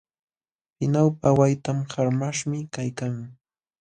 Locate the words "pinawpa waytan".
0.75-1.79